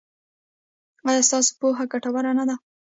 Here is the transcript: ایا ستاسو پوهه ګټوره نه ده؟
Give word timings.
ایا 1.07 1.21
ستاسو 1.27 1.51
پوهه 1.59 1.85
ګټوره 1.91 2.31
نه 2.37 2.43
ده؟ 2.49 2.55